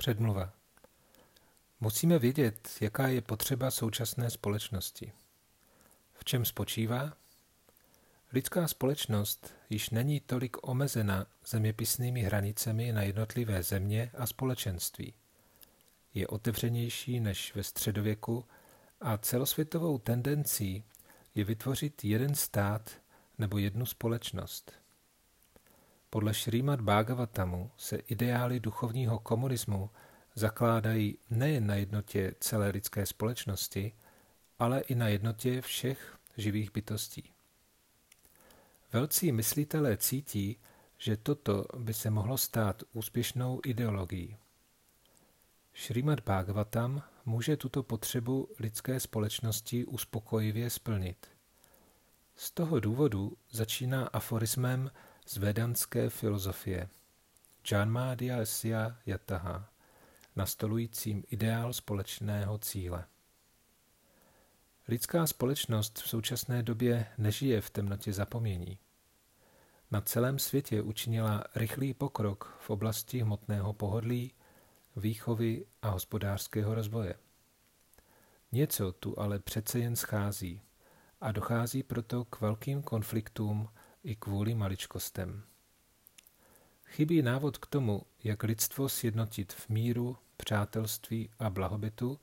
Předmluva. 0.00 0.52
Musíme 1.80 2.18
vědět, 2.18 2.68
jaká 2.80 3.08
je 3.08 3.20
potřeba 3.20 3.70
současné 3.70 4.30
společnosti. 4.30 5.12
V 6.14 6.24
čem 6.24 6.44
spočívá? 6.44 7.12
Lidská 8.32 8.68
společnost 8.68 9.54
již 9.70 9.90
není 9.90 10.20
tolik 10.20 10.68
omezena 10.68 11.26
zeměpisnými 11.46 12.22
hranicemi 12.22 12.92
na 12.92 13.02
jednotlivé 13.02 13.62
země 13.62 14.10
a 14.18 14.26
společenství. 14.26 15.14
Je 16.14 16.26
otevřenější 16.26 17.20
než 17.20 17.54
ve 17.54 17.62
středověku 17.62 18.44
a 19.00 19.18
celosvětovou 19.18 19.98
tendencí 19.98 20.84
je 21.34 21.44
vytvořit 21.44 22.04
jeden 22.04 22.34
stát 22.34 22.90
nebo 23.38 23.58
jednu 23.58 23.86
společnost. 23.86 24.72
Podle 26.10 26.34
Šrýmat 26.34 26.80
Bhagavatamu 26.80 27.70
se 27.76 27.96
ideály 27.96 28.60
duchovního 28.60 29.18
komunismu 29.18 29.90
zakládají 30.34 31.18
nejen 31.30 31.66
na 31.66 31.74
jednotě 31.74 32.34
celé 32.40 32.68
lidské 32.68 33.06
společnosti, 33.06 33.92
ale 34.58 34.80
i 34.80 34.94
na 34.94 35.08
jednotě 35.08 35.60
všech 35.60 36.18
živých 36.36 36.72
bytostí. 36.72 37.32
Velcí 38.92 39.32
myslitelé 39.32 39.96
cítí, 39.96 40.56
že 40.98 41.16
toto 41.16 41.64
by 41.78 41.94
se 41.94 42.10
mohlo 42.10 42.38
stát 42.38 42.82
úspěšnou 42.92 43.60
ideologií. 43.64 44.36
Šrýmat 45.72 46.20
Bhagavatam 46.20 47.02
může 47.24 47.56
tuto 47.56 47.82
potřebu 47.82 48.48
lidské 48.58 49.00
společnosti 49.00 49.84
uspokojivě 49.84 50.70
splnit. 50.70 51.26
Z 52.36 52.50
toho 52.50 52.80
důvodu 52.80 53.36
začíná 53.50 54.06
aforismem 54.06 54.90
z 55.28 55.36
vedanské 55.36 56.10
filozofie 56.10 56.88
Janmadya 57.70 58.40
Asya 58.40 58.96
Yataha, 59.06 59.68
nastolujícím 60.36 61.24
ideál 61.30 61.72
společného 61.72 62.58
cíle. 62.58 63.04
Lidská 64.88 65.26
společnost 65.26 65.98
v 65.98 66.08
současné 66.08 66.62
době 66.62 67.06
nežije 67.18 67.60
v 67.60 67.70
temnotě 67.70 68.12
zapomnění. 68.12 68.78
Na 69.90 70.00
celém 70.00 70.38
světě 70.38 70.82
učinila 70.82 71.44
rychlý 71.54 71.94
pokrok 71.94 72.56
v 72.60 72.70
oblasti 72.70 73.20
hmotného 73.20 73.72
pohodlí, 73.72 74.32
výchovy 74.96 75.66
a 75.82 75.88
hospodářského 75.88 76.74
rozvoje. 76.74 77.14
Něco 78.52 78.92
tu 78.92 79.18
ale 79.18 79.38
přece 79.38 79.78
jen 79.78 79.96
schází 79.96 80.62
a 81.20 81.32
dochází 81.32 81.82
proto 81.82 82.24
k 82.24 82.40
velkým 82.40 82.82
konfliktům 82.82 83.68
i 84.04 84.16
kvůli 84.16 84.54
maličkostem. 84.54 85.42
Chybí 86.84 87.22
návod 87.22 87.58
k 87.58 87.66
tomu, 87.66 88.02
jak 88.24 88.42
lidstvo 88.42 88.88
sjednotit 88.88 89.52
v 89.52 89.68
míru, 89.68 90.16
přátelství 90.36 91.30
a 91.38 91.50
blahobytu 91.50 92.20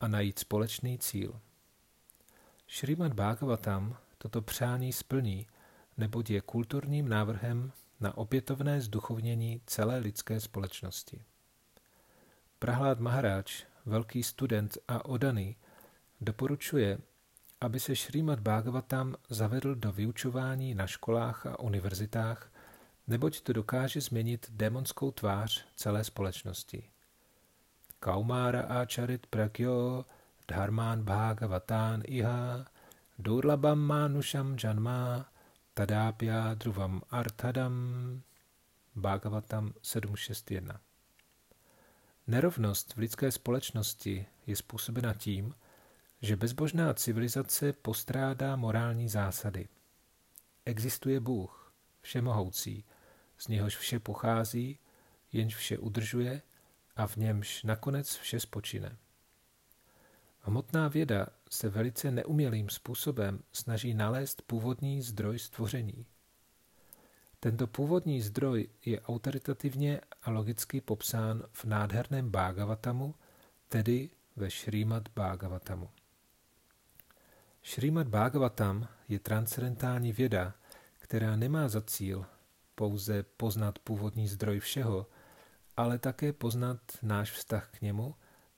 a 0.00 0.08
najít 0.08 0.38
společný 0.38 0.98
cíl. 0.98 1.40
Šrýmat 2.66 3.12
Bhagavatam 3.12 3.96
toto 4.18 4.42
přání 4.42 4.92
splní, 4.92 5.46
neboť 5.96 6.30
je 6.30 6.40
kulturním 6.40 7.08
návrhem 7.08 7.72
na 8.00 8.16
opětovné 8.16 8.80
zduchovnění 8.80 9.60
celé 9.66 9.98
lidské 9.98 10.40
společnosti. 10.40 11.24
Prahlad 12.58 13.00
Maharáč, 13.00 13.64
velký 13.86 14.22
student 14.22 14.78
a 14.88 15.04
odaný, 15.04 15.56
doporučuje, 16.20 16.98
aby 17.64 17.80
se 17.80 17.96
Šrýmat 17.96 18.40
Bhagavatam 18.40 19.14
zavedl 19.28 19.74
do 19.74 19.92
vyučování 19.92 20.74
na 20.74 20.86
školách 20.86 21.46
a 21.46 21.58
univerzitách, 21.58 22.52
neboť 23.06 23.40
to 23.40 23.52
dokáže 23.52 24.00
změnit 24.00 24.46
démonskou 24.50 25.10
tvář 25.10 25.66
celé 25.76 26.04
společnosti. 26.04 26.90
Kaumára 28.00 28.62
acharit 28.62 29.26
prakyo 29.26 30.04
dharmán 30.48 31.04
bhagavatán 31.04 32.02
iha 32.06 32.64
durlabam 33.18 33.78
manusham 33.78 34.56
janma 34.64 35.32
tadápya 35.74 36.54
druvam 36.54 37.02
arthadam 37.10 37.74
Bhagavatam 38.94 39.72
761 39.82 40.80
Nerovnost 42.26 42.94
v 42.94 42.98
lidské 42.98 43.32
společnosti 43.32 44.26
je 44.46 44.56
způsobena 44.56 45.14
tím, 45.14 45.54
že 46.24 46.36
bezbožná 46.36 46.94
civilizace 46.94 47.72
postrádá 47.72 48.56
morální 48.56 49.08
zásady. 49.08 49.68
Existuje 50.64 51.20
Bůh, 51.20 51.72
všemohoucí, 52.00 52.84
z 53.38 53.48
něhož 53.48 53.76
vše 53.76 53.98
pochází, 53.98 54.78
jenž 55.32 55.56
vše 55.56 55.78
udržuje 55.78 56.42
a 56.96 57.06
v 57.06 57.16
němž 57.16 57.62
nakonec 57.62 58.16
vše 58.16 58.40
spočine. 58.40 58.96
Hmotná 60.40 60.88
věda 60.88 61.26
se 61.50 61.68
velice 61.68 62.10
neumělým 62.10 62.68
způsobem 62.68 63.42
snaží 63.52 63.94
nalézt 63.94 64.42
původní 64.42 65.02
zdroj 65.02 65.38
stvoření. 65.38 66.06
Tento 67.40 67.66
původní 67.66 68.22
zdroj 68.22 68.68
je 68.84 69.00
autoritativně 69.00 70.00
a 70.22 70.30
logicky 70.30 70.80
popsán 70.80 71.42
v 71.52 71.64
nádherném 71.64 72.30
Bhagavatamu, 72.30 73.14
tedy 73.68 74.10
ve 74.36 74.50
Šrýmat 74.50 75.08
Bhagavatamu. 75.16 75.88
Šrýmat 77.66 78.08
Bhagavatam 78.08 78.88
je 79.08 79.18
transcendentální 79.18 80.12
věda, 80.12 80.54
která 80.98 81.36
nemá 81.36 81.68
za 81.68 81.80
cíl 81.80 82.26
pouze 82.74 83.22
poznat 83.22 83.78
původní 83.78 84.28
zdroj 84.28 84.60
všeho, 84.60 85.06
ale 85.76 85.98
také 85.98 86.32
poznat 86.32 86.78
náš 87.02 87.32
vztah 87.32 87.70
k 87.70 87.80
němu 87.80 88.14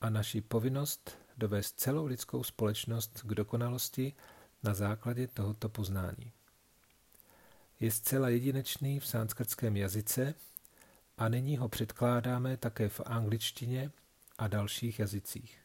a 0.00 0.10
naši 0.10 0.40
povinnost 0.40 1.18
dovést 1.36 1.80
celou 1.80 2.06
lidskou 2.06 2.42
společnost 2.42 3.20
k 3.22 3.34
dokonalosti 3.34 4.12
na 4.62 4.74
základě 4.74 5.26
tohoto 5.26 5.68
poznání. 5.68 6.32
Je 7.80 7.90
zcela 7.90 8.28
jedinečný 8.28 9.00
v 9.00 9.06
sanskrtském 9.06 9.76
jazyce 9.76 10.34
a 11.18 11.28
nyní 11.28 11.56
ho 11.56 11.68
předkládáme 11.68 12.56
také 12.56 12.88
v 12.88 13.00
angličtině 13.04 13.90
a 14.38 14.48
dalších 14.48 14.98
jazycích. 14.98 15.59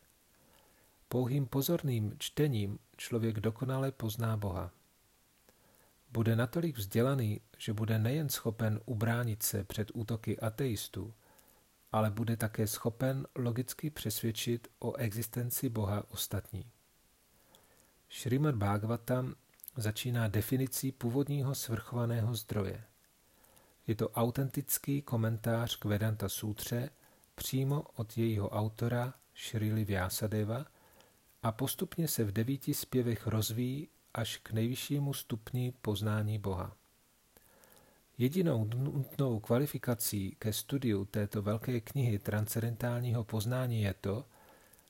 Pouhým 1.16 1.46
pozorným 1.46 2.16
čtením 2.20 2.80
člověk 2.98 3.40
dokonale 3.40 3.92
pozná 3.92 4.38
Boha. 4.38 4.72
Bude 6.12 6.36
natolik 6.36 6.78
vzdělaný, 6.78 7.42
že 7.58 7.74
bude 7.74 8.00
nejen 8.00 8.30
schopen 8.30 8.80
ubránit 8.86 9.44
se 9.44 9.64
před 9.64 9.92
útoky 9.94 10.40
ateistů, 10.40 11.14
ale 11.92 12.12
bude 12.12 12.38
také 12.38 12.68
schopen 12.68 13.28
logicky 13.36 13.90
přesvědčit 13.90 14.68
o 14.80 14.96
existenci 14.96 15.70
Boha 15.70 16.04
ostatní. 16.10 16.66
Šrimad 18.10 18.56
Bhagavatam 18.56 19.36
začíná 19.76 20.28
definicí 20.28 20.92
původního 20.92 21.56
svrchovaného 21.56 22.36
zdroje. 22.36 22.84
Je 23.88 23.96
to 23.96 24.10
autentický 24.10 25.02
komentář 25.02 25.76
k 25.76 25.86
Vedanta 25.86 26.30
Sutře 26.30 26.90
přímo 27.36 27.82
od 27.82 28.18
jejího 28.18 28.50
autora 28.50 29.14
Šrili 29.34 29.86
Vyasadeva 29.86 30.75
a 31.46 31.52
postupně 31.52 32.08
se 32.08 32.24
v 32.24 32.32
devíti 32.32 32.74
zpěvech 32.74 33.28
rozvíjí 33.28 33.90
až 34.14 34.38
k 34.38 34.52
nejvyššímu 34.52 35.14
stupni 35.14 35.74
poznání 35.82 36.40
Boha. 36.40 36.76
Jedinou 38.18 38.66
nutnou 38.66 39.40
kvalifikací 39.40 40.36
ke 40.40 40.54
studiu 40.54 41.06
této 41.06 41.42
velké 41.42 41.82
knihy 41.82 42.20
transcendentálního 42.20 43.24
poznání 43.24 43.82
je 43.82 43.94
to, 43.94 44.26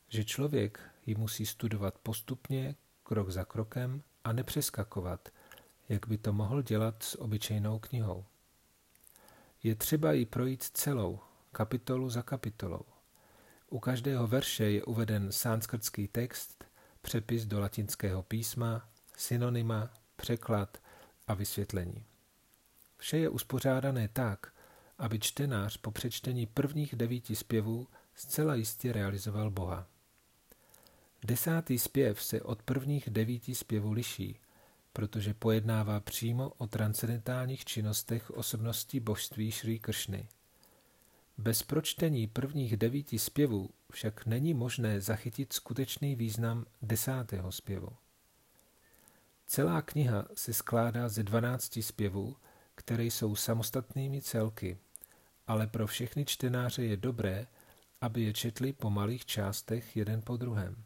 že 0.09 0.23
člověk 0.23 0.79
ji 1.05 1.15
musí 1.15 1.45
studovat 1.45 1.97
postupně, 2.03 2.75
krok 3.03 3.29
za 3.29 3.45
krokem 3.45 4.03
a 4.23 4.33
nepřeskakovat, 4.33 5.29
jak 5.89 6.07
by 6.07 6.17
to 6.17 6.33
mohl 6.33 6.61
dělat 6.61 7.03
s 7.03 7.21
obyčejnou 7.21 7.79
knihou. 7.79 8.25
Je 9.63 9.75
třeba 9.75 10.11
ji 10.11 10.25
projít 10.25 10.63
celou, 10.63 11.19
kapitolu 11.51 12.09
za 12.09 12.21
kapitolou. 12.21 12.94
U 13.75 13.79
každého 13.79 14.27
verše 14.27 14.63
je 14.63 14.83
uveden 14.83 15.31
sanskrtský 15.31 16.07
text, 16.07 16.65
přepis 17.01 17.45
do 17.45 17.59
latinského 17.59 18.23
písma, 18.23 18.89
synonyma, 19.17 19.89
překlad 20.15 20.77
a 21.27 21.33
vysvětlení. 21.33 22.05
Vše 22.97 23.17
je 23.17 23.29
uspořádané 23.29 24.07
tak, 24.07 24.53
aby 24.97 25.19
čtenář 25.19 25.77
po 25.77 25.91
přečtení 25.91 26.45
prvních 26.45 26.95
devíti 26.95 27.35
zpěvů 27.35 27.87
zcela 28.15 28.55
jistě 28.55 28.91
realizoval 28.91 29.51
Boha. 29.51 29.87
Desátý 31.23 31.79
zpěv 31.79 32.23
se 32.23 32.41
od 32.41 32.61
prvních 32.61 33.09
devíti 33.09 33.55
zpěvů 33.55 33.91
liší, 33.91 34.39
protože 34.93 35.33
pojednává 35.33 35.99
přímo 35.99 36.51
o 36.57 36.67
transcendentálních 36.67 37.65
činnostech 37.65 38.31
osobností 38.31 38.99
božství 38.99 39.51
Šrí 39.51 39.79
Kršny. 39.79 40.27
Bez 41.37 41.63
pročtení 41.63 42.27
prvních 42.27 42.77
devíti 42.77 43.19
zpěvů 43.19 43.69
však 43.91 44.25
není 44.25 44.53
možné 44.53 45.01
zachytit 45.01 45.53
skutečný 45.53 46.15
význam 46.15 46.65
desátého 46.81 47.51
zpěvu. 47.51 47.89
Celá 49.47 49.81
kniha 49.81 50.27
se 50.33 50.53
skládá 50.53 51.09
ze 51.09 51.23
dvanácti 51.23 51.83
zpěvů, 51.83 52.35
které 52.75 53.03
jsou 53.03 53.35
samostatnými 53.35 54.21
celky, 54.21 54.77
ale 55.47 55.67
pro 55.67 55.87
všechny 55.87 56.25
čtenáře 56.25 56.83
je 56.83 56.97
dobré, 56.97 57.47
aby 58.01 58.21
je 58.21 58.33
četli 58.33 58.73
po 58.73 58.89
malých 58.89 59.25
částech 59.25 59.97
jeden 59.97 60.21
po 60.21 60.37
druhém. 60.37 60.83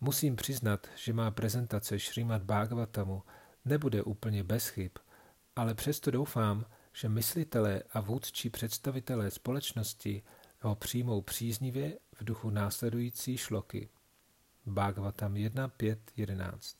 Musím 0.00 0.36
přiznat, 0.36 0.86
že 0.96 1.12
má 1.12 1.30
prezentace 1.30 1.98
Šrimat 1.98 2.42
Bhagavatamu 2.42 3.22
nebude 3.64 4.02
úplně 4.02 4.44
bez 4.44 4.68
chyb, 4.68 4.92
ale 5.56 5.74
přesto 5.74 6.10
doufám, 6.10 6.66
že 6.92 7.08
myslitelé 7.08 7.82
a 7.92 8.00
vůdčí 8.00 8.50
představitelé 8.50 9.30
společnosti 9.30 10.22
ho 10.60 10.74
přijmou 10.74 11.20
příznivě 11.20 11.98
v 12.12 12.24
duchu 12.24 12.50
následující 12.50 13.36
šloky. 13.36 13.88
Bhagavatam 14.66 15.36
1, 15.36 15.68
5, 15.68 15.98
11 16.16 16.76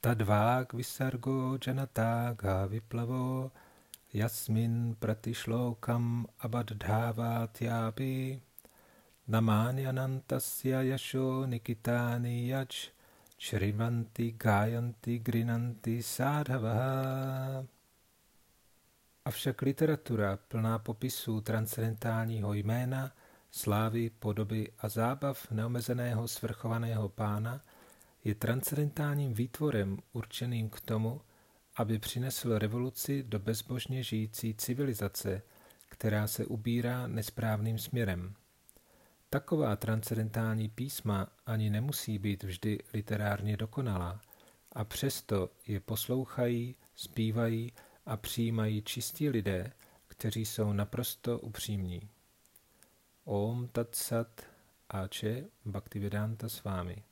Tadvák 0.00 0.72
visargo 0.72 1.58
janataga 1.66 2.66
viplavo 2.66 3.50
jasmin 4.12 4.96
pratišlokam 4.98 6.26
abadhávátyápi 6.38 8.42
namányanantasya 9.28 10.82
yasho 10.82 11.46
nikitáni 11.46 12.48
yač 12.48 12.88
Shrivanti 13.40 14.32
Gayanti 14.32 15.18
Grinanti 15.18 16.02
Sádhavaha. 16.02 17.73
Avšak 19.26 19.62
literatura 19.62 20.36
plná 20.36 20.78
popisů 20.78 21.40
transcendentálního 21.40 22.54
jména, 22.54 23.12
slávy, 23.50 24.10
podoby 24.10 24.72
a 24.78 24.88
zábav 24.88 25.50
neomezeného 25.50 26.28
svrchovaného 26.28 27.08
pána 27.08 27.60
je 28.24 28.34
transcendentálním 28.34 29.34
výtvorem 29.34 29.98
určeným 30.12 30.70
k 30.70 30.80
tomu, 30.80 31.20
aby 31.76 31.98
přinesl 31.98 32.58
revoluci 32.58 33.22
do 33.22 33.38
bezbožně 33.38 34.02
žijící 34.02 34.54
civilizace, 34.54 35.42
která 35.88 36.26
se 36.26 36.46
ubírá 36.46 37.06
nesprávným 37.06 37.78
směrem. 37.78 38.34
Taková 39.30 39.76
transcendentální 39.76 40.68
písma 40.68 41.26
ani 41.46 41.70
nemusí 41.70 42.18
být 42.18 42.42
vždy 42.42 42.78
literárně 42.94 43.56
dokonalá, 43.56 44.20
a 44.72 44.84
přesto 44.84 45.50
je 45.66 45.80
poslouchají, 45.80 46.76
zpívají 46.94 47.72
a 48.06 48.16
přijímají 48.16 48.82
čistí 48.82 49.28
lidé, 49.28 49.72
kteří 50.08 50.46
jsou 50.46 50.72
naprosto 50.72 51.38
upřímní. 51.38 52.08
Om 53.24 53.68
Tat 53.68 53.94
Sat 53.94 54.46
Ače 54.88 55.44
Bhaktivedanta 55.64 56.48
s 56.48 56.64
vámi. 56.64 57.02